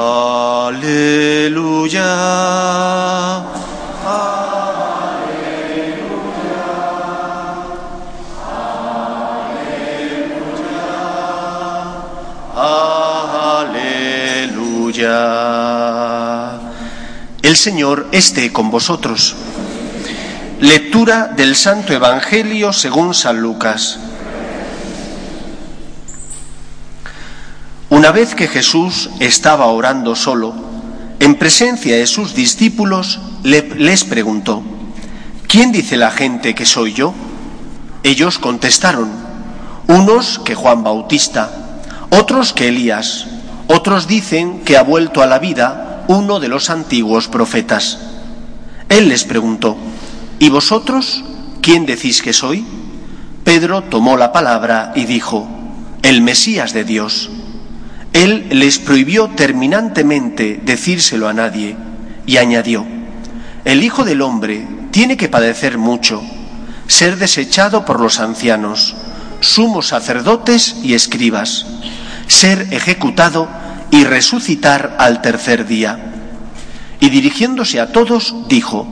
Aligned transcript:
Aleluya. 0.00 1.88
Aleluya. 14.94 15.08
El 17.42 17.56
Señor 17.56 18.06
esté 18.12 18.52
con 18.52 18.70
vosotros. 18.70 19.34
Lectura 20.60 21.26
del 21.36 21.56
Santo 21.56 21.92
Evangelio 21.92 22.72
según 22.72 23.14
San 23.14 23.40
Lucas. 23.40 23.98
Una 27.98 28.12
vez 28.12 28.36
que 28.36 28.46
Jesús 28.46 29.10
estaba 29.18 29.66
orando 29.66 30.14
solo, 30.14 30.54
en 31.18 31.34
presencia 31.34 31.96
de 31.96 32.06
sus 32.06 32.32
discípulos, 32.32 33.18
le- 33.42 33.74
les 33.74 34.04
preguntó, 34.04 34.62
¿quién 35.48 35.72
dice 35.72 35.96
la 35.96 36.12
gente 36.12 36.54
que 36.54 36.64
soy 36.64 36.92
yo? 36.92 37.12
Ellos 38.04 38.38
contestaron, 38.38 39.10
unos 39.88 40.38
que 40.38 40.54
Juan 40.54 40.84
Bautista, 40.84 41.50
otros 42.10 42.52
que 42.52 42.68
Elías, 42.68 43.26
otros 43.66 44.06
dicen 44.06 44.60
que 44.60 44.76
ha 44.76 44.82
vuelto 44.84 45.20
a 45.20 45.26
la 45.26 45.40
vida 45.40 46.04
uno 46.06 46.38
de 46.38 46.46
los 46.46 46.70
antiguos 46.70 47.26
profetas. 47.26 47.98
Él 48.88 49.08
les 49.08 49.24
preguntó, 49.24 49.76
¿y 50.38 50.50
vosotros 50.50 51.24
quién 51.62 51.84
decís 51.84 52.22
que 52.22 52.32
soy? 52.32 52.64
Pedro 53.42 53.82
tomó 53.82 54.16
la 54.16 54.30
palabra 54.30 54.92
y 54.94 55.04
dijo, 55.04 55.48
el 56.02 56.22
Mesías 56.22 56.72
de 56.72 56.84
Dios. 56.84 57.30
Él 58.18 58.48
les 58.50 58.80
prohibió 58.80 59.28
terminantemente 59.28 60.60
decírselo 60.64 61.28
a 61.28 61.32
nadie 61.32 61.76
y 62.26 62.38
añadió, 62.38 62.84
el 63.64 63.84
Hijo 63.84 64.04
del 64.04 64.22
Hombre 64.22 64.66
tiene 64.90 65.16
que 65.16 65.28
padecer 65.28 65.78
mucho, 65.78 66.20
ser 66.88 67.16
desechado 67.16 67.84
por 67.84 68.00
los 68.00 68.18
ancianos, 68.18 68.96
sumos 69.38 69.86
sacerdotes 69.86 70.78
y 70.82 70.94
escribas, 70.94 71.64
ser 72.26 72.66
ejecutado 72.72 73.48
y 73.92 74.02
resucitar 74.02 74.96
al 74.98 75.22
tercer 75.22 75.64
día. 75.68 76.12
Y 76.98 77.10
dirigiéndose 77.10 77.78
a 77.78 77.92
todos, 77.92 78.34
dijo, 78.48 78.88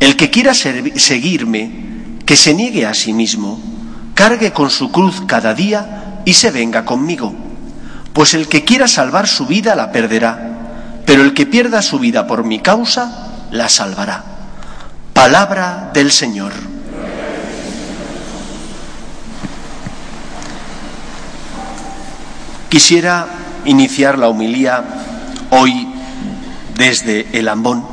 el 0.00 0.16
que 0.16 0.28
quiera 0.28 0.52
seguirme, 0.52 1.70
que 2.26 2.36
se 2.36 2.52
niegue 2.52 2.84
a 2.84 2.92
sí 2.92 3.14
mismo, 3.14 3.58
cargue 4.12 4.52
con 4.52 4.68
su 4.68 4.92
cruz 4.92 5.22
cada 5.26 5.54
día 5.54 6.20
y 6.26 6.34
se 6.34 6.50
venga 6.50 6.84
conmigo. 6.84 7.39
Pues 8.12 8.34
el 8.34 8.48
que 8.48 8.64
quiera 8.64 8.88
salvar 8.88 9.28
su 9.28 9.46
vida 9.46 9.74
la 9.74 9.92
perderá, 9.92 10.50
pero 11.06 11.22
el 11.22 11.34
que 11.34 11.46
pierda 11.46 11.82
su 11.82 11.98
vida 11.98 12.26
por 12.26 12.44
mi 12.44 12.60
causa 12.60 13.46
la 13.50 13.68
salvará. 13.68 14.24
Palabra 15.12 15.90
del 15.92 16.10
Señor. 16.10 16.52
Quisiera 22.68 23.26
iniciar 23.64 24.18
la 24.18 24.28
homilía 24.28 24.84
hoy 25.50 25.88
desde 26.76 27.26
el 27.32 27.48
ambón, 27.48 27.84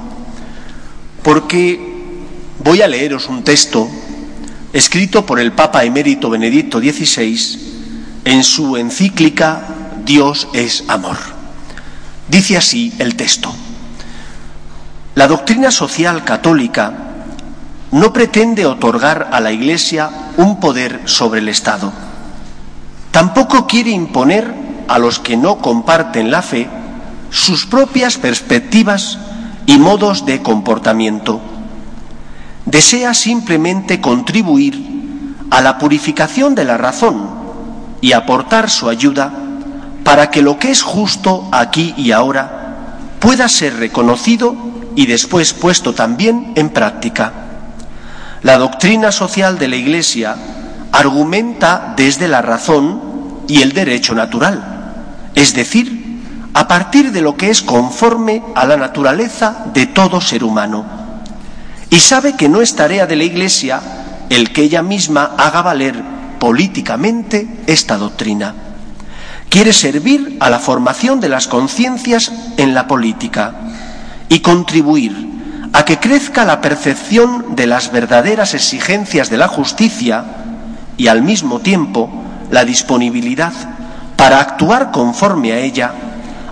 porque 1.24 1.80
voy 2.64 2.82
a 2.82 2.88
leeros 2.88 3.28
un 3.28 3.44
texto 3.44 3.90
escrito 4.74 5.26
por 5.26 5.40
el 5.40 5.52
Papa 5.52 5.84
emérito 5.84 6.30
Benedicto 6.30 6.80
XVI 6.80 8.22
en 8.26 8.44
su 8.44 8.78
encíclica 8.78 9.77
Dios 10.08 10.48
es 10.54 10.86
amor. 10.88 11.18
Dice 12.30 12.56
así 12.56 12.94
el 12.98 13.18
texto. 13.18 13.54
La 15.16 15.28
doctrina 15.28 15.70
social 15.70 16.24
católica 16.24 16.94
no 17.92 18.14
pretende 18.14 18.66
otorgar 18.66 19.30
a 19.34 19.42
la 19.42 19.52
Iglesia 19.52 20.10
un 20.38 20.62
poder 20.62 21.02
sobre 21.04 21.42
el 21.42 21.50
Estado. 21.50 21.92
Tampoco 23.12 23.68
quiere 23.68 23.92
imponer 23.92 24.54
a 24.88 24.98
los 24.98 25.20
que 25.20 25.36
no 25.36 25.58
comparten 25.58 26.32
la 26.32 26.42
fe 26.42 26.70
sus 27.30 27.66
propias 27.66 28.18
perspectivas 28.18 29.20
y 29.66 29.78
modos 29.78 30.26
de 30.26 30.42
comportamiento. 30.42 31.42
Desea 32.66 33.14
simplemente 33.14 34.00
contribuir 34.00 35.36
a 35.52 35.60
la 35.60 35.78
purificación 35.78 36.56
de 36.56 36.64
la 36.64 36.78
razón 36.78 37.30
y 38.00 38.14
aportar 38.14 38.70
su 38.70 38.88
ayuda 38.88 39.44
para 40.08 40.32
que 40.32 40.42
lo 40.42 40.58
que 40.58 40.72
es 40.72 40.84
justo 40.84 41.50
aquí 41.52 41.94
y 41.98 42.14
ahora 42.14 42.78
pueda 43.20 43.50
ser 43.50 43.76
reconocido 43.76 44.56
y 44.96 45.06
después 45.06 45.52
puesto 45.52 45.94
también 45.94 46.54
en 46.56 46.70
práctica. 46.70 47.34
La 48.42 48.58
doctrina 48.58 49.12
social 49.12 49.60
de 49.60 49.68
la 49.68 49.76
Iglesia 49.76 50.38
argumenta 50.94 51.94
desde 51.98 52.30
la 52.30 52.42
razón 52.42 53.02
y 53.50 53.62
el 53.62 53.74
derecho 53.74 54.16
natural, 54.16 55.26
es 55.36 55.54
decir, 55.54 56.22
a 56.54 56.70
partir 56.70 57.12
de 57.12 57.20
lo 57.20 57.36
que 57.36 57.50
es 57.50 57.62
conforme 57.62 58.42
a 58.56 58.66
la 58.66 58.78
naturaleza 58.78 59.66
de 59.74 59.88
todo 59.88 60.22
ser 60.22 60.46
humano. 60.46 60.86
Y 61.90 62.00
sabe 62.00 62.38
que 62.38 62.48
no 62.48 62.62
es 62.62 62.78
tarea 62.78 63.08
de 63.08 63.18
la 63.18 63.26
Iglesia 63.26 63.82
el 64.30 64.54
que 64.54 64.62
ella 64.62 64.82
misma 64.82 65.36
haga 65.38 65.62
valer 65.64 66.02
políticamente 66.40 67.46
esta 67.68 67.98
doctrina. 67.98 68.67
Quiere 69.50 69.74
servir 69.74 70.38
a 70.40 70.50
la 70.50 70.60
formación 70.60 71.20
de 71.20 71.30
las 71.30 71.48
conciencias 71.48 72.32
en 72.58 72.74
la 72.74 72.88
política 72.88 73.56
y 74.30 74.40
contribuir 74.40 75.28
a 75.74 75.86
que 75.86 76.00
crezca 76.00 76.46
la 76.46 76.62
percepción 76.62 77.56
de 77.56 77.68
las 77.68 77.92
verdaderas 77.92 78.54
exigencias 78.54 79.30
de 79.30 79.38
la 79.38 79.48
justicia 79.48 80.26
y 80.98 81.08
al 81.08 81.22
mismo 81.22 81.60
tiempo 81.60 82.10
la 82.52 82.66
disponibilidad 82.66 83.54
para 84.16 84.40
actuar 84.42 84.92
conforme 84.92 85.54
a 85.54 85.60
ella, 85.60 85.94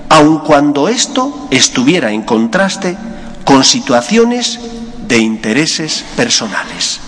aun 0.09 0.39
cuando 0.39 0.87
esto 0.87 1.47
estuviera 1.51 2.11
en 2.11 2.21
contraste 2.21 2.95
con 3.43 3.63
situaciones 3.63 4.59
de 5.07 5.17
intereses 5.17 6.05
personales. 6.15 6.99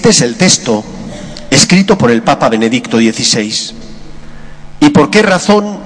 Este 0.00 0.08
es 0.08 0.20
el 0.22 0.36
texto 0.36 0.82
escrito 1.50 1.98
por 1.98 2.10
el 2.10 2.22
Papa 2.22 2.48
Benedicto 2.48 2.96
XVI. 2.96 3.52
¿Y 4.80 4.88
por 4.88 5.10
qué 5.10 5.20
razón 5.20 5.76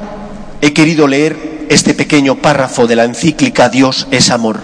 he 0.60 0.72
querido 0.72 1.08
leer 1.08 1.66
este 1.68 1.94
pequeño 1.94 2.36
párrafo 2.36 2.86
de 2.86 2.94
la 2.94 3.02
encíclica 3.02 3.70
Dios 3.70 4.06
es 4.12 4.30
amor? 4.30 4.60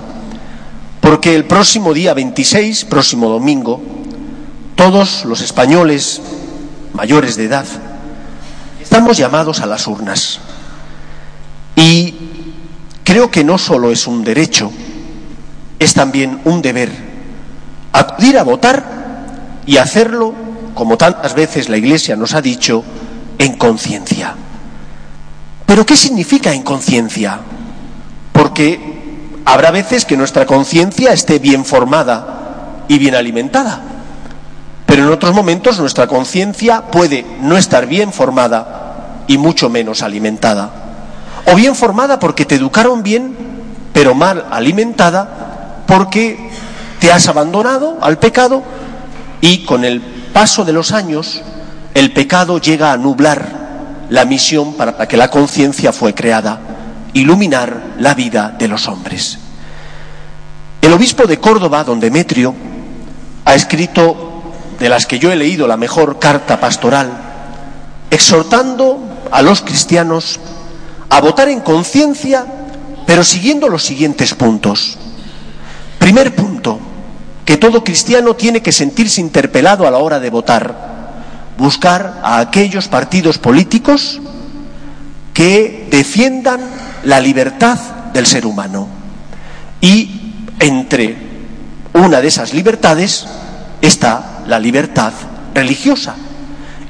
Porque 1.00 1.34
el 1.34 1.46
próximo 1.46 1.92
día 1.94 2.14
26, 2.14 2.84
próximo 2.84 3.28
domingo, 3.28 3.82
todos 4.76 5.24
los 5.24 5.40
españoles 5.40 6.22
mayores 6.92 7.34
de 7.34 7.46
edad 7.46 7.66
estamos 8.80 9.16
llamados 9.16 9.58
a 9.58 9.66
las 9.66 9.88
urnas. 9.88 10.38
Y 11.74 12.14
creo 13.02 13.32
que 13.32 13.42
no 13.42 13.58
solo 13.58 13.90
es 13.90 14.06
un 14.06 14.22
derecho, 14.22 14.70
es 15.80 15.92
también 15.92 16.40
un 16.44 16.62
deber 16.62 16.92
acudir 17.92 18.38
a 18.38 18.44
votar 18.44 18.99
y 19.70 19.78
hacerlo, 19.78 20.34
como 20.74 20.98
tantas 20.98 21.32
veces 21.34 21.68
la 21.68 21.76
Iglesia 21.76 22.16
nos 22.16 22.34
ha 22.34 22.42
dicho, 22.42 22.82
en 23.38 23.56
conciencia. 23.56 24.34
Pero 25.64 25.86
¿qué 25.86 25.96
significa 25.96 26.52
en 26.52 26.64
conciencia? 26.64 27.38
Porque 28.32 28.80
habrá 29.44 29.70
veces 29.70 30.04
que 30.04 30.16
nuestra 30.16 30.44
conciencia 30.44 31.12
esté 31.12 31.38
bien 31.38 31.64
formada 31.64 32.82
y 32.88 32.98
bien 32.98 33.14
alimentada, 33.14 33.80
pero 34.86 35.04
en 35.04 35.10
otros 35.10 35.36
momentos 35.36 35.78
nuestra 35.78 36.08
conciencia 36.08 36.86
puede 36.90 37.24
no 37.40 37.56
estar 37.56 37.86
bien 37.86 38.12
formada 38.12 39.22
y 39.28 39.38
mucho 39.38 39.70
menos 39.70 40.02
alimentada. 40.02 40.68
O 41.46 41.54
bien 41.54 41.76
formada 41.76 42.18
porque 42.18 42.44
te 42.44 42.56
educaron 42.56 43.04
bien, 43.04 43.36
pero 43.92 44.16
mal 44.16 44.46
alimentada 44.50 45.84
porque 45.86 46.50
te 46.98 47.12
has 47.12 47.28
abandonado 47.28 47.98
al 48.00 48.18
pecado 48.18 48.64
y 49.40 49.64
con 49.64 49.84
el 49.84 50.00
paso 50.00 50.64
de 50.64 50.72
los 50.72 50.92
años, 50.92 51.42
el 51.94 52.12
pecado 52.12 52.58
llega 52.58 52.92
a 52.92 52.96
nublar 52.96 54.06
la 54.10 54.24
misión 54.24 54.74
para 54.74 55.06
que 55.06 55.16
la 55.16 55.30
conciencia 55.30 55.92
fue 55.92 56.14
creada, 56.14 56.60
iluminar 57.14 57.94
la 57.98 58.14
vida 58.14 58.54
de 58.58 58.68
los 58.68 58.88
hombres. 58.88 59.38
El 60.82 60.92
obispo 60.92 61.26
de 61.26 61.38
Córdoba, 61.38 61.84
don 61.84 62.00
Demetrio, 62.00 62.54
ha 63.44 63.54
escrito, 63.54 64.42
de 64.78 64.88
las 64.88 65.06
que 65.06 65.18
yo 65.18 65.30
he 65.30 65.36
leído, 65.36 65.66
la 65.66 65.76
mejor 65.76 66.18
carta 66.18 66.58
pastoral, 66.58 67.10
exhortando 68.10 68.98
a 69.30 69.42
los 69.42 69.62
cristianos 69.62 70.40
a 71.08 71.20
votar 71.20 71.48
en 71.48 71.60
conciencia, 71.60 72.46
pero 73.06 73.24
siguiendo 73.24 73.68
los 73.68 73.84
siguientes 73.84 74.34
puntos. 74.34 74.98
Primer 75.98 76.34
punto, 76.34 76.49
que 77.44 77.56
todo 77.56 77.84
cristiano 77.84 78.34
tiene 78.34 78.62
que 78.62 78.72
sentirse 78.72 79.20
interpelado 79.20 79.86
a 79.86 79.90
la 79.90 79.98
hora 79.98 80.20
de 80.20 80.30
votar, 80.30 80.74
buscar 81.58 82.20
a 82.22 82.38
aquellos 82.38 82.88
partidos 82.88 83.38
políticos 83.38 84.20
que 85.34 85.88
defiendan 85.90 86.60
la 87.04 87.20
libertad 87.20 87.78
del 88.12 88.26
ser 88.26 88.46
humano. 88.46 88.88
Y 89.80 90.34
entre 90.58 91.16
una 91.94 92.20
de 92.20 92.28
esas 92.28 92.54
libertades 92.54 93.26
está 93.80 94.42
la 94.46 94.58
libertad 94.58 95.12
religiosa 95.54 96.14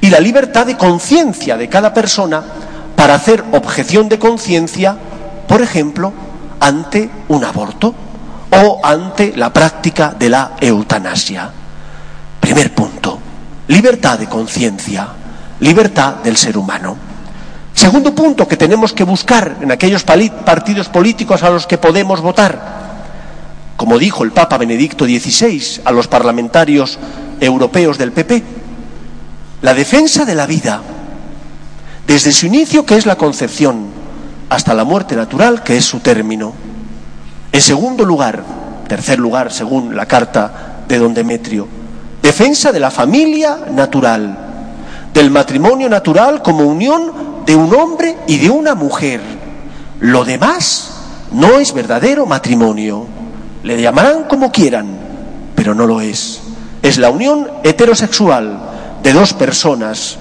y 0.01 0.09
la 0.09 0.19
libertad 0.19 0.65
de 0.65 0.77
conciencia 0.77 1.57
de 1.57 1.69
cada 1.69 1.93
persona 1.93 2.43
para 2.95 3.15
hacer 3.15 3.43
objeción 3.51 4.09
de 4.09 4.19
conciencia, 4.19 4.95
por 5.47 5.61
ejemplo, 5.61 6.13
ante 6.59 7.09
un 7.29 7.43
aborto 7.43 7.95
o 8.51 8.79
ante 8.83 9.33
la 9.35 9.51
práctica 9.51 10.13
de 10.17 10.29
la 10.29 10.51
eutanasia. 10.59 11.49
Primer 12.39 12.73
punto, 12.73 13.19
libertad 13.67 14.19
de 14.19 14.27
conciencia, 14.27 15.07
libertad 15.59 16.15
del 16.15 16.37
ser 16.37 16.57
humano. 16.57 16.97
Segundo 17.73 18.13
punto 18.13 18.47
que 18.47 18.57
tenemos 18.57 18.93
que 18.93 19.03
buscar 19.03 19.57
en 19.61 19.71
aquellos 19.71 20.03
partidos 20.03 20.89
políticos 20.89 21.43
a 21.43 21.49
los 21.49 21.65
que 21.65 21.77
podemos 21.77 22.21
votar. 22.21 22.81
Como 23.77 23.97
dijo 23.97 24.23
el 24.23 24.31
Papa 24.31 24.57
Benedicto 24.57 25.05
XVI 25.05 25.81
a 25.85 25.91
los 25.91 26.07
parlamentarios 26.07 26.99
europeos 27.39 27.97
del 27.97 28.11
PP, 28.11 28.43
la 29.61 29.73
defensa 29.73 30.25
de 30.25 30.35
la 30.35 30.45
vida, 30.45 30.81
desde 32.05 32.31
su 32.31 32.47
inicio, 32.47 32.85
que 32.85 32.97
es 32.97 33.05
la 33.05 33.15
concepción, 33.15 33.87
hasta 34.49 34.73
la 34.73 34.83
muerte 34.83 35.15
natural, 35.15 35.63
que 35.63 35.77
es 35.77 35.85
su 35.85 35.99
término. 35.99 36.53
En 37.51 37.61
segundo 37.61 38.05
lugar, 38.05 38.43
tercer 38.87 39.19
lugar, 39.19 39.51
según 39.51 39.95
la 39.95 40.05
carta 40.05 40.83
de 40.87 40.97
don 40.97 41.13
Demetrio, 41.13 41.67
defensa 42.21 42.71
de 42.71 42.79
la 42.79 42.91
familia 42.91 43.57
natural, 43.71 44.37
del 45.13 45.29
matrimonio 45.29 45.89
natural 45.89 46.41
como 46.41 46.63
unión 46.63 47.43
de 47.45 47.55
un 47.55 47.73
hombre 47.75 48.17
y 48.27 48.37
de 48.37 48.49
una 48.49 48.75
mujer. 48.75 49.21
Lo 49.99 50.23
demás 50.23 50.91
no 51.31 51.57
es 51.57 51.73
verdadero 51.73 52.25
matrimonio. 52.25 53.05
Le 53.63 53.81
llamarán 53.81 54.23
como 54.23 54.51
quieran, 54.51 54.87
pero 55.55 55.75
no 55.75 55.85
lo 55.85 56.01
es. 56.01 56.41
Es 56.81 56.97
la 56.97 57.09
unión 57.09 57.47
heterosexual 57.63 58.59
de 59.03 59.13
dos 59.13 59.33
personas 59.33 60.17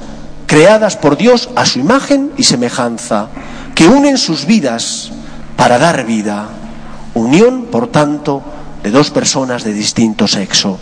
creadas 0.47 0.97
por 0.97 1.17
Dios 1.17 1.49
a 1.55 1.65
su 1.65 1.79
imagen 1.79 2.33
y 2.37 2.43
semejanza, 2.43 3.29
que 3.75 3.87
unen 3.87 4.19
sus 4.19 4.47
vidas 4.47 5.13
para 5.57 5.79
dar 5.79 6.05
vida. 6.05 6.49
Unión, 7.15 7.67
por 7.71 7.89
tanto, 7.89 8.43
de 8.83 8.91
dos 8.91 9.11
personas 9.11 9.65
de 9.65 9.73
distinto 9.73 10.27
sexo. 10.27 10.79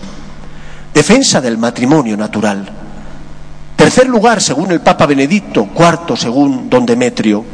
Defensa 0.92 1.40
del 1.40 1.58
matrimonio 1.58 2.16
natural. 2.16 2.68
Tercer 3.76 4.08
lugar, 4.08 4.40
según 4.42 4.70
el 4.72 4.80
Papa 4.80 5.06
Benedicto, 5.06 5.66
cuarto, 5.66 6.16
según 6.16 6.68
don 6.68 6.84
Demetrio, 6.84 7.44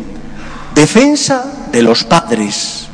defensa 0.74 1.44
de 1.70 1.82
los 1.82 2.04
padres 2.04 2.88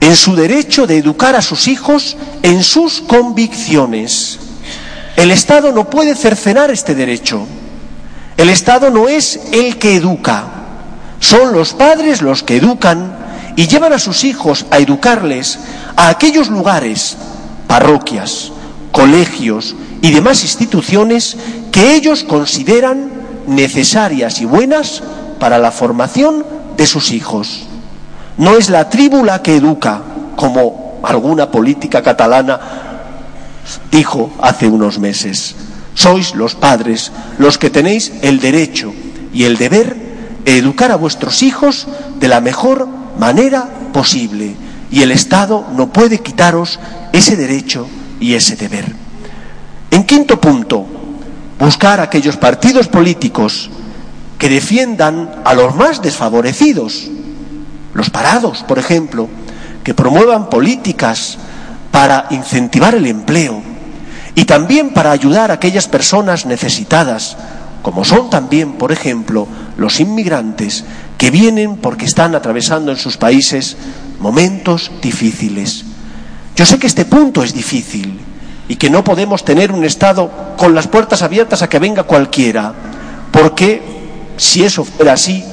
en 0.00 0.16
su 0.16 0.34
derecho 0.34 0.86
de 0.86 0.98
educar 0.98 1.34
a 1.34 1.42
sus 1.42 1.68
hijos 1.68 2.16
en 2.42 2.62
sus 2.62 3.00
convicciones. 3.00 4.38
El 5.16 5.30
Estado 5.30 5.72
no 5.72 5.88
puede 5.88 6.14
cercenar 6.14 6.70
este 6.70 6.94
derecho. 6.94 7.46
El 8.36 8.50
Estado 8.50 8.90
no 8.90 9.08
es 9.08 9.40
el 9.52 9.78
que 9.78 9.96
educa, 9.96 10.44
son 11.20 11.52
los 11.52 11.72
padres 11.72 12.20
los 12.20 12.42
que 12.42 12.56
educan 12.56 13.16
y 13.56 13.66
llevan 13.66 13.92
a 13.92 13.98
sus 13.98 14.24
hijos 14.24 14.66
a 14.70 14.78
educarles 14.78 15.58
a 15.96 16.08
aquellos 16.08 16.48
lugares, 16.48 17.16
parroquias, 17.66 18.52
colegios 18.92 19.74
y 20.02 20.12
demás 20.12 20.42
instituciones 20.42 21.36
que 21.72 21.94
ellos 21.94 22.24
consideran 22.24 23.10
necesarias 23.46 24.40
y 24.40 24.44
buenas 24.44 25.02
para 25.38 25.58
la 25.58 25.70
formación 25.70 26.44
de 26.76 26.86
sus 26.86 27.12
hijos. 27.12 27.64
No 28.36 28.56
es 28.56 28.70
la 28.70 28.88
tribu 28.90 29.24
la 29.24 29.42
que 29.42 29.56
educa, 29.56 30.02
como 30.36 31.00
alguna 31.02 31.50
política 31.50 32.02
catalana 32.02 32.60
dijo 33.90 34.30
hace 34.40 34.68
unos 34.68 34.98
meses. 34.98 35.54
Sois 35.94 36.34
los 36.34 36.54
padres 36.54 37.12
los 37.38 37.58
que 37.58 37.70
tenéis 37.70 38.12
el 38.22 38.40
derecho 38.40 38.92
y 39.32 39.44
el 39.44 39.56
deber 39.56 39.96
de 40.44 40.58
educar 40.58 40.90
a 40.90 40.96
vuestros 40.96 41.42
hijos 41.42 41.86
de 42.18 42.28
la 42.28 42.40
mejor 42.40 42.88
manera 43.18 43.68
posible. 43.92 44.54
Y 44.90 45.02
el 45.02 45.10
Estado 45.10 45.66
no 45.76 45.92
puede 45.92 46.18
quitaros 46.20 46.78
ese 47.12 47.36
derecho 47.36 47.88
y 48.20 48.34
ese 48.34 48.56
deber. 48.56 48.84
En 49.90 50.04
quinto 50.04 50.40
punto, 50.40 50.86
buscar 51.58 52.00
aquellos 52.00 52.36
partidos 52.36 52.88
políticos 52.88 53.70
que 54.38 54.48
defiendan 54.48 55.42
a 55.44 55.54
los 55.54 55.74
más 55.74 56.02
desfavorecidos, 56.02 57.08
los 57.92 58.10
parados, 58.10 58.64
por 58.64 58.78
ejemplo, 58.78 59.28
que 59.82 59.94
promuevan 59.94 60.50
políticas 60.50 61.38
para 61.90 62.26
incentivar 62.30 62.94
el 62.94 63.06
empleo, 63.06 63.62
y 64.34 64.44
también 64.44 64.90
para 64.90 65.12
ayudar 65.12 65.50
a 65.50 65.54
aquellas 65.54 65.86
personas 65.86 66.44
necesitadas, 66.44 67.36
como 67.82 68.04
son 68.04 68.30
también, 68.30 68.72
por 68.72 68.90
ejemplo, 68.90 69.46
los 69.76 70.00
inmigrantes 70.00 70.84
que 71.18 71.30
vienen 71.30 71.76
porque 71.76 72.04
están 72.04 72.34
atravesando 72.34 72.90
en 72.90 72.98
sus 72.98 73.16
países 73.16 73.76
momentos 74.20 74.90
difíciles. 75.02 75.84
Yo 76.56 76.64
sé 76.66 76.78
que 76.78 76.86
este 76.86 77.04
punto 77.04 77.42
es 77.42 77.52
difícil 77.52 78.20
y 78.68 78.76
que 78.76 78.90
no 78.90 79.04
podemos 79.04 79.44
tener 79.44 79.72
un 79.72 79.84
Estado 79.84 80.30
con 80.56 80.74
las 80.74 80.86
puertas 80.86 81.22
abiertas 81.22 81.62
a 81.62 81.68
que 81.68 81.78
venga 81.78 82.04
cualquiera, 82.04 82.72
porque 83.30 83.82
si 84.36 84.64
eso 84.64 84.84
fuera 84.84 85.14
así, 85.14 85.44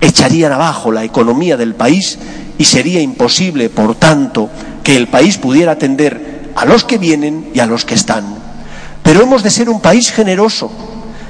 echarían 0.00 0.52
abajo 0.52 0.90
la 0.92 1.04
economía 1.04 1.56
del 1.56 1.74
país 1.74 2.18
y 2.58 2.64
sería 2.64 3.00
imposible, 3.00 3.68
por 3.68 3.94
tanto, 3.96 4.48
que 4.82 4.96
el 4.96 5.08
país 5.08 5.38
pudiera 5.38 5.72
atender 5.72 6.52
a 6.54 6.64
los 6.64 6.84
que 6.84 6.98
vienen 6.98 7.50
y 7.54 7.60
a 7.60 7.66
los 7.66 7.84
que 7.84 7.94
están. 7.94 8.24
Pero 9.02 9.22
hemos 9.22 9.42
de 9.42 9.50
ser 9.50 9.68
un 9.68 9.80
país 9.80 10.10
generoso, 10.10 10.70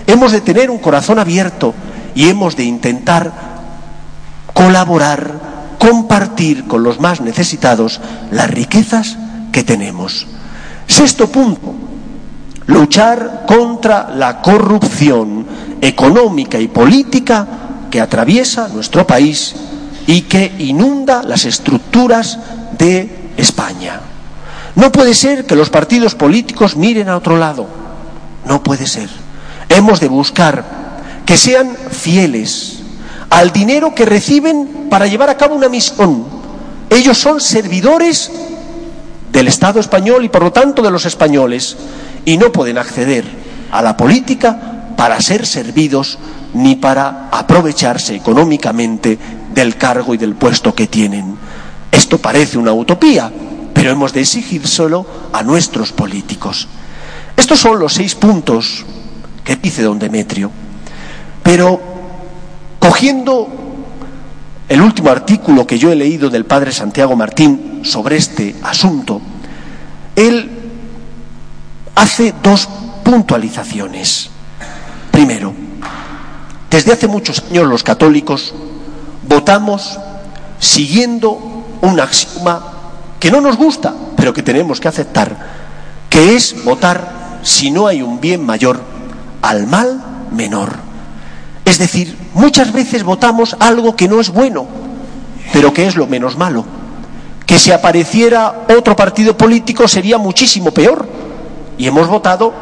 hemos 0.07 0.33
de 0.33 0.41
tener 0.41 0.71
un 0.71 0.79
corazón 0.79 1.19
abierto 1.19 1.75
y 2.15 2.29
hemos 2.29 2.57
de 2.57 2.65
intentar 2.65 3.33
colaborar, 4.53 5.33
compartir 5.79 6.65
con 6.67 6.83
los 6.83 7.01
más 7.01 7.21
necesitados 7.21 8.01
las 8.31 8.51
riquezas 8.51 9.17
que 9.53 9.65
tenemos. 9.65 10.27
Sexto 10.87 11.29
punto, 11.29 11.75
luchar 12.67 13.45
contra 13.47 14.11
la 14.11 14.41
corrupción 14.41 15.47
económica 15.81 16.59
y 16.59 16.69
política 16.69 17.47
que 17.91 18.01
atraviesa 18.01 18.69
nuestro 18.69 19.07
país 19.07 19.55
y 20.07 20.23
que 20.23 20.53
inunda 20.59 21.23
las 21.23 21.45
estructuras 21.45 22.39
de 22.79 23.31
España. 23.37 24.01
No 24.77 24.91
puede 24.91 25.15
ser 25.15 25.47
que 25.47 25.57
los 25.57 25.71
partidos 25.71 26.15
políticos 26.15 26.77
miren 26.77 27.09
a 27.09 27.17
otro 27.17 27.37
lado. 27.37 27.67
No 28.47 28.63
puede 28.63 28.87
ser. 28.87 29.24
Hemos 29.69 30.01
de 30.01 30.09
buscar 30.09 30.65
que 31.27 31.37
sean 31.37 31.77
fieles 31.91 32.81
al 33.31 33.53
dinero 33.53 33.95
que 33.95 34.05
reciben 34.05 34.87
para 34.91 35.07
llevar 35.07 35.31
a 35.31 35.37
cabo 35.37 35.55
una 35.55 35.69
misión. 35.69 36.25
Ellos 36.91 37.19
son 37.19 37.41
servidores 37.41 38.31
del 39.33 39.49
Estado 39.49 39.81
español 39.81 40.25
y 40.25 40.29
por 40.29 40.43
lo 40.45 40.53
tanto 40.53 40.83
de 40.83 40.91
los 40.91 41.07
españoles 41.07 41.77
y 42.25 42.37
no 42.37 42.53
pueden 42.53 42.79
acceder 42.79 43.25
a 43.73 43.83
la 43.83 43.97
política 43.97 44.93
para 44.97 45.21
ser 45.21 45.47
servidos 45.47 46.19
ni 46.55 46.77
para 46.77 47.29
aprovecharse 47.33 48.15
económicamente 48.15 49.19
del 49.53 49.77
cargo 49.77 50.15
y 50.15 50.19
del 50.19 50.37
puesto 50.37 50.75
que 50.75 50.87
tienen. 50.87 51.37
Esto 51.91 52.19
parece 52.19 52.59
una 52.59 52.73
utopía, 52.73 53.31
pero 53.73 53.91
hemos 53.91 54.13
de 54.13 54.21
exigir 54.21 54.67
solo 54.69 55.05
a 55.33 55.43
nuestros 55.43 55.91
políticos. 55.91 56.69
Estos 57.37 57.59
son 57.59 57.81
los 57.81 57.95
seis 57.95 58.15
puntos 58.15 58.85
que 59.45 59.57
dice 59.57 59.83
don 59.83 59.99
Demetrio. 59.99 60.51
Pero 61.43 61.81
cogiendo 62.79 63.49
el 64.69 64.81
último 64.81 65.11
artículo 65.11 65.67
que 65.67 65.79
yo 65.79 65.93
he 65.93 65.97
leído 65.97 66.31
del 66.31 66.47
padre 66.47 66.73
Santiago 66.73 67.15
Martín 67.15 67.83
sobre 67.85 68.17
este 68.17 68.57
asunto, 68.63 69.21
él 70.17 70.51
hace 71.95 72.35
dos 72.43 72.69
puntualizaciones. 73.05 74.31
Primero, 75.11 75.53
desde 76.71 76.93
hace 76.93 77.07
muchos 77.07 77.45
años 77.51 77.69
los 77.69 77.83
católicos 77.83 78.55
votamos 79.29 79.99
siguiendo 80.59 81.39
un 81.83 82.01
axioma 82.01 82.73
que 83.21 83.31
no 83.31 83.41
nos 83.41 83.57
gusta, 83.57 83.95
pero 84.17 84.33
que 84.33 84.43
tenemos 84.43 84.81
que 84.81 84.89
aceptar, 84.89 85.37
que 86.09 86.35
es 86.35 86.65
votar 86.65 87.41
si 87.43 87.71
no 87.71 87.87
hay 87.87 88.03
un 88.03 88.21
bien 88.21 88.45
mayor 88.45 88.94
al 89.45 89.67
mal 89.67 90.03
menor. 90.33 90.73
Es 91.65 91.79
decir, 91.79 92.17
muchas 92.33 92.73
veces 92.73 93.05
votamos 93.05 93.57
algo 93.61 93.95
que 93.95 94.09
no 94.09 94.21
es 94.21 94.31
bueno, 94.31 94.67
pero 95.53 95.73
que 95.73 95.87
es 95.87 95.97
lo 95.97 96.07
menos 96.07 96.37
malo. 96.37 96.65
Que 97.45 97.59
si 97.59 97.71
apareciera 97.71 98.65
otro 98.75 98.97
partido 98.97 99.37
político 99.37 99.87
sería 99.87 100.17
muchísimo 100.17 100.71
peor. 100.71 101.07
Y 101.77 101.87
hemos 101.87 102.09
votado 102.09 102.53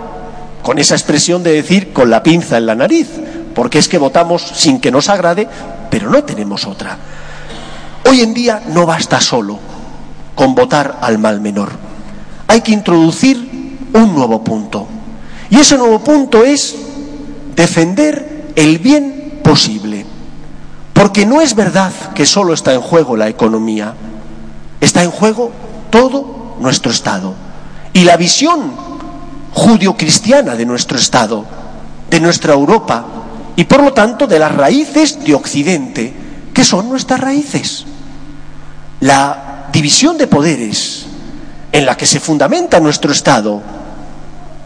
con 0.62 0.78
esa 0.78 0.94
expresión 0.94 1.42
de 1.42 1.52
decir 1.52 1.92
con 1.92 2.10
la 2.10 2.22
pinza 2.22 2.56
en 2.56 2.66
la 2.66 2.74
nariz, 2.74 3.08
porque 3.54 3.78
es 3.78 3.88
que 3.88 3.98
votamos 3.98 4.42
sin 4.42 4.80
que 4.80 4.90
nos 4.90 5.08
agrade, 5.08 5.46
pero 5.88 6.10
no 6.10 6.24
tenemos 6.24 6.66
otra. 6.66 6.98
Hoy 8.08 8.22
en 8.22 8.34
día 8.34 8.62
no 8.68 8.86
basta 8.86 9.20
solo 9.20 9.58
con 10.34 10.54
votar 10.54 10.98
al 11.00 11.18
mal 11.18 11.40
menor. 11.40 11.70
Hay 12.48 12.62
que 12.62 12.72
introducir 12.72 13.78
un 13.92 14.14
nuevo 14.14 14.42
punto. 14.42 14.88
Y 15.52 15.58
ese 15.58 15.76
nuevo 15.76 15.98
punto 15.98 16.44
es 16.44 16.74
defender 17.54 18.52
el 18.56 18.78
bien 18.78 19.40
posible. 19.44 20.06
Porque 20.94 21.26
no 21.26 21.42
es 21.42 21.54
verdad 21.54 21.92
que 22.14 22.24
solo 22.24 22.54
está 22.54 22.72
en 22.72 22.80
juego 22.80 23.18
la 23.18 23.28
economía. 23.28 23.92
Está 24.80 25.02
en 25.02 25.10
juego 25.10 25.52
todo 25.90 26.56
nuestro 26.58 26.90
Estado. 26.90 27.34
Y 27.92 28.04
la 28.04 28.16
visión 28.16 28.72
judio-cristiana 29.52 30.54
de 30.54 30.64
nuestro 30.64 30.96
Estado, 30.96 31.44
de 32.08 32.18
nuestra 32.18 32.54
Europa 32.54 33.04
y 33.54 33.64
por 33.64 33.82
lo 33.82 33.92
tanto 33.92 34.26
de 34.26 34.38
las 34.38 34.54
raíces 34.54 35.22
de 35.22 35.34
Occidente, 35.34 36.14
que 36.54 36.64
son 36.64 36.88
nuestras 36.88 37.20
raíces. 37.20 37.84
La 39.00 39.68
división 39.70 40.16
de 40.16 40.28
poderes 40.28 41.04
en 41.70 41.84
la 41.84 41.94
que 41.94 42.06
se 42.06 42.20
fundamenta 42.20 42.80
nuestro 42.80 43.12
Estado 43.12 43.81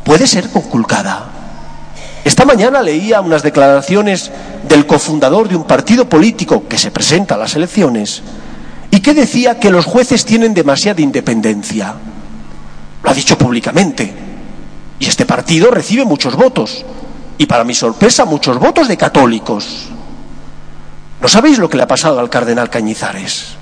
puede 0.06 0.28
ser 0.28 0.48
conculcada. 0.50 1.26
Esta 2.24 2.44
mañana 2.44 2.80
leía 2.80 3.20
unas 3.20 3.42
declaraciones 3.42 4.30
del 4.68 4.86
cofundador 4.86 5.48
de 5.48 5.56
un 5.56 5.64
partido 5.64 6.08
político 6.08 6.68
que 6.68 6.78
se 6.78 6.92
presenta 6.92 7.34
a 7.34 7.38
las 7.38 7.56
elecciones 7.56 8.22
y 8.90 9.00
que 9.00 9.14
decía 9.14 9.58
que 9.58 9.70
los 9.70 9.84
jueces 9.84 10.24
tienen 10.24 10.54
demasiada 10.54 11.02
independencia. 11.02 11.94
Lo 13.02 13.10
ha 13.10 13.14
dicho 13.14 13.36
públicamente. 13.36 14.14
Y 15.00 15.06
este 15.06 15.26
partido 15.26 15.70
recibe 15.72 16.04
muchos 16.04 16.36
votos. 16.36 16.84
Y 17.36 17.46
para 17.46 17.64
mi 17.64 17.74
sorpresa, 17.74 18.24
muchos 18.24 18.58
votos 18.58 18.86
de 18.88 18.96
católicos. 18.96 19.88
¿No 21.20 21.28
sabéis 21.28 21.58
lo 21.58 21.68
que 21.68 21.76
le 21.76 21.82
ha 21.82 21.88
pasado 21.88 22.20
al 22.20 22.30
cardenal 22.30 22.70
Cañizares? 22.70 23.54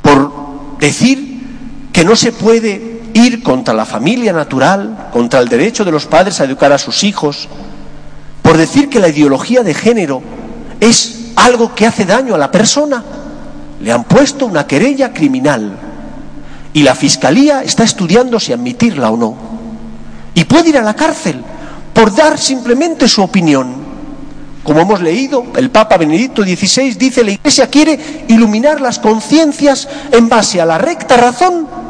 Por 0.00 0.78
decir 0.78 1.88
que 1.92 2.04
no 2.04 2.14
se 2.14 2.30
puede 2.32 2.99
contra 3.42 3.74
la 3.74 3.84
familia 3.84 4.32
natural, 4.32 5.08
contra 5.12 5.40
el 5.40 5.48
derecho 5.48 5.84
de 5.84 5.92
los 5.92 6.06
padres 6.06 6.40
a 6.40 6.44
educar 6.44 6.72
a 6.72 6.78
sus 6.78 7.04
hijos, 7.04 7.48
por 8.42 8.56
decir 8.56 8.88
que 8.88 8.98
la 8.98 9.08
ideología 9.08 9.62
de 9.62 9.74
género 9.74 10.22
es 10.80 11.32
algo 11.36 11.74
que 11.74 11.86
hace 11.86 12.06
daño 12.06 12.34
a 12.34 12.38
la 12.38 12.50
persona. 12.50 13.04
Le 13.80 13.92
han 13.92 14.04
puesto 14.04 14.46
una 14.46 14.66
querella 14.66 15.12
criminal 15.12 15.76
y 16.72 16.82
la 16.82 16.94
Fiscalía 16.94 17.62
está 17.62 17.84
estudiando 17.84 18.40
si 18.40 18.52
admitirla 18.52 19.10
o 19.10 19.16
no. 19.16 19.36
Y 20.34 20.44
puede 20.44 20.70
ir 20.70 20.78
a 20.78 20.82
la 20.82 20.94
cárcel 20.94 21.42
por 21.92 22.14
dar 22.14 22.38
simplemente 22.38 23.06
su 23.06 23.22
opinión. 23.22 23.90
Como 24.64 24.80
hemos 24.80 25.00
leído, 25.00 25.46
el 25.56 25.70
Papa 25.70 25.96
Benedicto 25.98 26.42
XVI 26.42 26.94
dice 26.94 27.24
la 27.24 27.32
Iglesia 27.32 27.68
quiere 27.68 28.24
iluminar 28.28 28.80
las 28.80 28.98
conciencias 28.98 29.88
en 30.10 30.28
base 30.28 30.60
a 30.60 30.66
la 30.66 30.78
recta 30.78 31.16
razón 31.16 31.89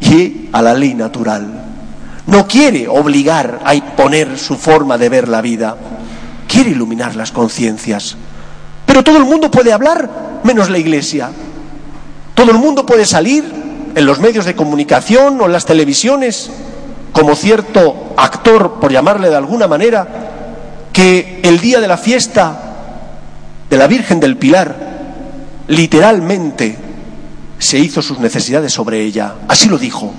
y 0.00 0.48
a 0.52 0.62
la 0.62 0.74
ley 0.74 0.94
natural. 0.94 1.46
No 2.26 2.46
quiere 2.46 2.88
obligar 2.88 3.60
a 3.64 3.74
imponer 3.74 4.38
su 4.38 4.56
forma 4.56 4.98
de 4.98 5.08
ver 5.08 5.28
la 5.28 5.40
vida, 5.40 5.76
quiere 6.48 6.70
iluminar 6.70 7.14
las 7.14 7.32
conciencias. 7.32 8.16
Pero 8.84 9.04
todo 9.04 9.18
el 9.18 9.24
mundo 9.24 9.50
puede 9.50 9.72
hablar, 9.72 10.40
menos 10.42 10.70
la 10.70 10.78
Iglesia. 10.78 11.30
Todo 12.34 12.50
el 12.50 12.58
mundo 12.58 12.84
puede 12.84 13.06
salir 13.06 13.44
en 13.94 14.06
los 14.06 14.20
medios 14.20 14.44
de 14.44 14.54
comunicación 14.54 15.40
o 15.40 15.46
en 15.46 15.52
las 15.52 15.64
televisiones 15.66 16.50
como 17.12 17.34
cierto 17.34 18.12
actor, 18.16 18.74
por 18.80 18.92
llamarle 18.92 19.30
de 19.30 19.36
alguna 19.36 19.66
manera, 19.66 20.06
que 20.92 21.40
el 21.42 21.60
día 21.60 21.80
de 21.80 21.88
la 21.88 21.96
fiesta 21.96 22.60
de 23.70 23.76
la 23.76 23.86
Virgen 23.86 24.20
del 24.20 24.36
Pilar 24.36 24.76
literalmente 25.68 26.85
se 27.58 27.78
hizo 27.78 28.02
sus 28.02 28.18
necesidades 28.18 28.72
sobre 28.72 29.02
ella. 29.02 29.34
Así 29.48 29.68
lo 29.68 29.78
dijo. 29.78 30.12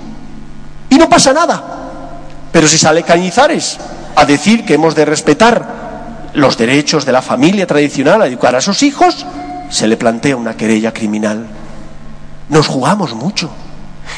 Y 0.90 0.96
no 0.96 1.08
pasa 1.08 1.32
nada. 1.32 1.62
Pero 2.52 2.66
si 2.66 2.78
sale 2.78 3.02
Cañizares 3.02 3.78
a 4.16 4.24
decir 4.24 4.64
que 4.64 4.74
hemos 4.74 4.94
de 4.94 5.04
respetar 5.04 6.30
los 6.34 6.56
derechos 6.56 7.04
de 7.04 7.12
la 7.12 7.22
familia 7.22 7.66
tradicional 7.66 8.22
a 8.22 8.26
educar 8.26 8.54
a 8.56 8.60
sus 8.60 8.82
hijos, 8.82 9.26
se 9.70 9.86
le 9.86 9.96
plantea 9.96 10.36
una 10.36 10.56
querella 10.56 10.92
criminal. 10.92 11.46
Nos 12.48 12.66
jugamos 12.66 13.14
mucho. 13.14 13.50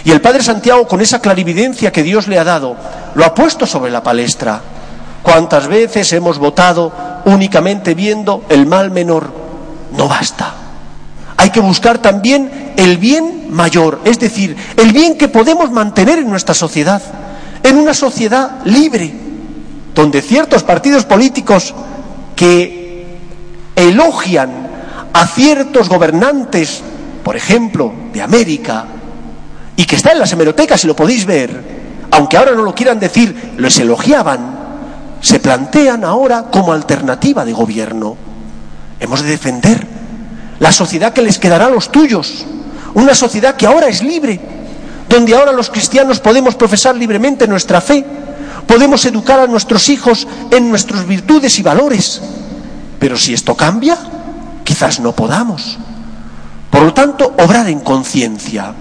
Y 0.05 0.13
el 0.13 0.21
Padre 0.21 0.43
Santiago, 0.43 0.87
con 0.87 1.01
esa 1.01 1.21
clarividencia 1.21 1.93
que 1.93 2.03
Dios 2.03 2.29
le 2.29 2.39
ha 2.39 2.45
dado, 2.45 2.77
lo 3.15 3.25
ha 3.25 3.35
puesto 3.35 3.67
sobre 3.67 3.91
la 3.91 4.03
palestra. 4.03 4.61
¿Cuántas 5.23 5.67
veces 5.67 6.13
hemos 6.13 6.39
votado 6.39 6.93
únicamente 7.25 7.95
viendo 7.95 8.45
el 8.49 8.67
mal 8.67 8.91
menor? 8.91 9.31
No 9.97 10.09
basta. 10.09 10.55
Hay 11.37 11.51
que 11.51 11.61
buscar 11.61 11.99
también 11.99 12.70
el 12.81 12.97
bien 12.97 13.49
mayor, 13.51 14.01
es 14.05 14.19
decir, 14.19 14.57
el 14.79 14.93
bien 14.93 15.19
que 15.19 15.29
podemos 15.29 15.71
mantener 15.71 16.19
en 16.19 16.31
nuestra 16.31 16.55
sociedad, 16.55 17.03
en 17.63 17.77
una 17.77 17.93
sociedad 17.93 18.65
libre, 18.65 19.13
donde 19.95 20.23
ciertos 20.23 20.63
partidos 20.63 21.05
políticos 21.05 21.75
que 22.35 23.19
elogian 23.77 24.51
a 25.13 25.27
ciertos 25.27 25.91
gobernantes, 25.91 26.81
por 27.23 27.37
ejemplo, 27.37 27.93
de 28.15 28.23
América, 28.23 28.87
y 29.77 29.85
que 29.85 29.97
está 29.97 30.13
en 30.13 30.19
las 30.19 30.33
hemerotecas 30.33 30.83
y 30.83 30.87
lo 30.87 30.97
podéis 30.97 31.27
ver, 31.27 32.09
aunque 32.13 32.39
ahora 32.39 32.53
no 32.53 32.63
lo 32.63 32.75
quieran 32.75 32.99
decir, 32.99 33.53
los 33.59 33.79
elogiaban, 33.79 34.59
se 35.21 35.39
plantean 35.39 36.03
ahora 36.03 36.47
como 36.51 36.73
alternativa 36.73 37.45
de 37.45 37.53
gobierno. 37.53 38.17
Hemos 38.99 39.21
de 39.23 39.29
defender 39.29 39.87
la 40.59 40.73
sociedad 40.73 41.13
que 41.13 41.21
les 41.21 41.39
quedará 41.39 41.67
a 41.67 41.71
los 41.71 41.93
tuyos, 41.93 42.47
una 42.95 43.15
sociedad 43.15 43.57
que 43.57 43.67
ahora 43.67 43.89
es 43.89 44.03
libre, 44.03 44.41
donde 45.09 45.35
ahora 45.35 45.53
los 45.53 45.71
cristianos 45.71 46.21
podemos 46.21 46.55
profesar 46.55 46.97
libremente 46.97 47.47
nuestra 47.47 47.81
fe, 47.81 48.05
podemos 48.67 49.05
educar 49.05 49.41
a 49.41 49.47
nuestros 49.47 49.89
hijos 49.89 50.27
en 50.51 50.71
nuestras 50.71 51.07
virtudes 51.07 51.59
y 51.59 51.63
valores. 51.63 52.21
Pero 52.99 53.17
si 53.17 53.35
esto 53.35 53.57
cambia, 53.57 53.97
quizás 54.65 55.01
no 55.01 55.13
podamos. 55.13 55.79
Por 56.71 56.83
lo 56.83 56.95
tanto, 56.95 57.35
obrar 57.39 57.69
en 57.69 57.81
conciencia 57.81 58.75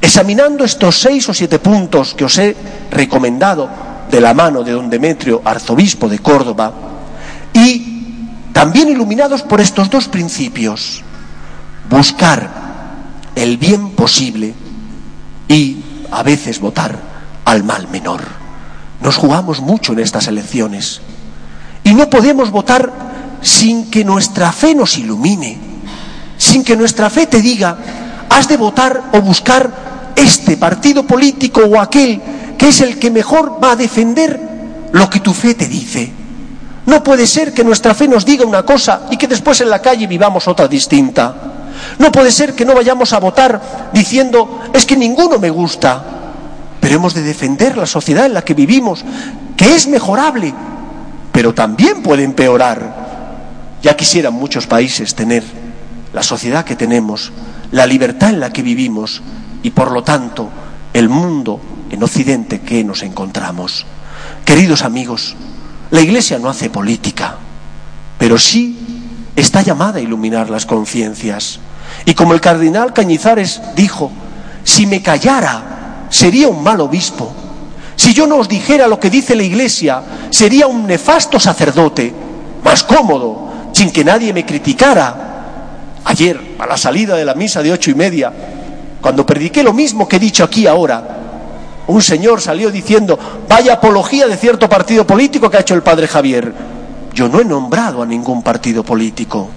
Examinando 0.00 0.64
estos 0.64 0.96
seis 0.96 1.28
o 1.28 1.34
siete 1.36 1.60
puntos 1.60 2.16
que 2.16 2.24
os 2.24 2.32
he 2.40 2.56
recomendado 2.90 3.68
de 4.08 4.20
la 4.20 4.32
mano 4.32 4.64
de 4.64 4.72
don 4.72 4.88
Demetrio, 4.88 5.44
arzobispo 5.44 6.08
de 6.08 6.18
Córdoba, 6.18 6.72
y 7.52 8.26
también 8.52 8.88
iluminados 8.88 9.42
por 9.42 9.60
estos 9.60 9.90
dos 9.90 10.08
principios, 10.08 11.04
buscar 11.88 12.69
el 13.40 13.56
bien 13.56 13.90
posible 13.92 14.52
y 15.48 15.78
a 16.10 16.22
veces 16.22 16.60
votar 16.60 16.98
al 17.46 17.64
mal 17.64 17.88
menor. 17.88 18.20
Nos 19.02 19.16
jugamos 19.16 19.60
mucho 19.60 19.94
en 19.94 20.00
estas 20.00 20.28
elecciones 20.28 21.00
y 21.82 21.94
no 21.94 22.10
podemos 22.10 22.50
votar 22.50 22.92
sin 23.40 23.90
que 23.90 24.04
nuestra 24.04 24.52
fe 24.52 24.74
nos 24.74 24.98
ilumine, 24.98 25.56
sin 26.36 26.62
que 26.62 26.76
nuestra 26.76 27.08
fe 27.08 27.26
te 27.26 27.40
diga, 27.40 27.78
has 28.28 28.46
de 28.46 28.58
votar 28.58 29.04
o 29.12 29.22
buscar 29.22 30.12
este 30.16 30.58
partido 30.58 31.06
político 31.06 31.62
o 31.62 31.80
aquel 31.80 32.20
que 32.58 32.68
es 32.68 32.82
el 32.82 32.98
que 32.98 33.10
mejor 33.10 33.58
va 33.62 33.72
a 33.72 33.76
defender 33.76 34.38
lo 34.92 35.08
que 35.08 35.20
tu 35.20 35.32
fe 35.32 35.54
te 35.54 35.66
dice. 35.66 36.12
No 36.84 37.02
puede 37.02 37.26
ser 37.26 37.54
que 37.54 37.64
nuestra 37.64 37.94
fe 37.94 38.06
nos 38.06 38.26
diga 38.26 38.44
una 38.44 38.64
cosa 38.64 39.06
y 39.10 39.16
que 39.16 39.28
después 39.28 39.62
en 39.62 39.70
la 39.70 39.80
calle 39.80 40.06
vivamos 40.06 40.46
otra 40.46 40.68
distinta. 40.68 41.49
No 41.98 42.12
puede 42.12 42.30
ser 42.30 42.54
que 42.54 42.64
no 42.64 42.74
vayamos 42.74 43.12
a 43.12 43.20
votar 43.20 43.90
diciendo 43.92 44.60
es 44.72 44.86
que 44.86 44.96
ninguno 44.96 45.38
me 45.38 45.50
gusta. 45.50 46.04
Pero 46.80 46.94
hemos 46.94 47.14
de 47.14 47.22
defender 47.22 47.76
la 47.76 47.86
sociedad 47.86 48.26
en 48.26 48.34
la 48.34 48.42
que 48.42 48.54
vivimos, 48.54 49.04
que 49.56 49.74
es 49.74 49.86
mejorable, 49.86 50.54
pero 51.32 51.52
también 51.52 52.02
puede 52.02 52.24
empeorar. 52.24 53.78
Ya 53.82 53.96
quisieran 53.96 54.34
muchos 54.34 54.66
países 54.66 55.14
tener 55.14 55.44
la 56.12 56.22
sociedad 56.22 56.64
que 56.64 56.76
tenemos, 56.76 57.32
la 57.70 57.86
libertad 57.86 58.30
en 58.30 58.40
la 58.40 58.52
que 58.52 58.62
vivimos, 58.62 59.22
y 59.62 59.70
por 59.70 59.92
lo 59.92 60.02
tanto 60.02 60.48
el 60.92 61.08
mundo 61.08 61.60
en 61.90 62.02
Occidente 62.02 62.60
que 62.60 62.82
nos 62.82 63.02
encontramos. 63.02 63.86
Queridos 64.44 64.82
amigos, 64.82 65.36
la 65.90 66.00
Iglesia 66.00 66.38
no 66.38 66.48
hace 66.48 66.70
política, 66.70 67.36
pero 68.18 68.38
sí 68.38 68.78
está 69.36 69.62
llamada 69.62 69.98
a 69.98 70.02
iluminar 70.02 70.50
las 70.50 70.66
conciencias. 70.66 71.60
Y 72.04 72.14
como 72.14 72.34
el 72.34 72.40
cardenal 72.40 72.92
Cañizares 72.92 73.60
dijo, 73.76 74.10
si 74.64 74.86
me 74.86 75.02
callara, 75.02 76.06
sería 76.10 76.48
un 76.48 76.62
mal 76.62 76.80
obispo. 76.80 77.32
Si 77.96 78.14
yo 78.14 78.26
no 78.26 78.36
os 78.36 78.48
dijera 78.48 78.88
lo 78.88 78.98
que 78.98 79.10
dice 79.10 79.36
la 79.36 79.42
Iglesia, 79.42 80.02
sería 80.30 80.66
un 80.66 80.86
nefasto 80.86 81.38
sacerdote, 81.38 82.12
más 82.64 82.82
cómodo, 82.82 83.50
sin 83.72 83.90
que 83.90 84.04
nadie 84.04 84.32
me 84.32 84.46
criticara. 84.46 85.26
Ayer, 86.04 86.56
a 86.58 86.66
la 86.66 86.76
salida 86.76 87.14
de 87.16 87.24
la 87.24 87.34
misa 87.34 87.62
de 87.62 87.72
ocho 87.72 87.90
y 87.90 87.94
media, 87.94 88.32
cuando 89.00 89.26
prediqué 89.26 89.62
lo 89.62 89.72
mismo 89.72 90.08
que 90.08 90.16
he 90.16 90.20
dicho 90.20 90.44
aquí 90.44 90.66
ahora, 90.66 91.18
un 91.86 92.02
señor 92.02 92.40
salió 92.40 92.70
diciendo, 92.70 93.18
vaya 93.48 93.74
apología 93.74 94.26
de 94.26 94.36
cierto 94.36 94.68
partido 94.68 95.06
político 95.06 95.50
que 95.50 95.56
ha 95.56 95.60
hecho 95.60 95.74
el 95.74 95.82
padre 95.82 96.08
Javier. 96.08 96.54
Yo 97.12 97.28
no 97.28 97.40
he 97.40 97.44
nombrado 97.44 98.02
a 98.02 98.06
ningún 98.06 98.42
partido 98.42 98.84
político. 98.84 99.50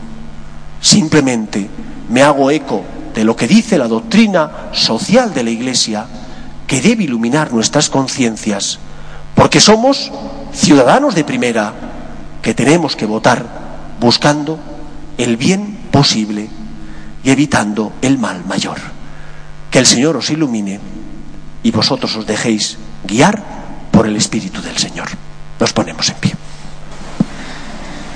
Simplemente 0.81 1.69
me 2.09 2.21
hago 2.21 2.51
eco 2.51 2.83
de 3.13 3.23
lo 3.23 3.35
que 3.35 3.47
dice 3.47 3.77
la 3.77 3.87
doctrina 3.87 4.69
social 4.71 5.33
de 5.33 5.43
la 5.43 5.51
Iglesia, 5.51 6.05
que 6.67 6.81
debe 6.81 7.03
iluminar 7.03 7.51
nuestras 7.51 7.89
conciencias, 7.89 8.79
porque 9.35 9.59
somos 9.59 10.11
ciudadanos 10.53 11.15
de 11.15 11.23
primera, 11.23 11.73
que 12.41 12.53
tenemos 12.53 12.95
que 12.95 13.05
votar 13.05 13.45
buscando 13.99 14.59
el 15.17 15.37
bien 15.37 15.77
posible 15.91 16.49
y 17.23 17.29
evitando 17.29 17.93
el 18.01 18.17
mal 18.17 18.43
mayor. 18.45 18.77
Que 19.71 19.79
el 19.79 19.85
Señor 19.85 20.17
os 20.17 20.29
ilumine 20.29 20.79
y 21.63 21.71
vosotros 21.71 22.15
os 22.15 22.27
dejéis 22.27 22.77
guiar 23.05 23.41
por 23.91 24.07
el 24.07 24.15
Espíritu 24.15 24.61
del 24.61 24.77
Señor. 24.77 25.07
Nos 25.59 25.73
ponemos 25.73 26.09
en 26.09 26.15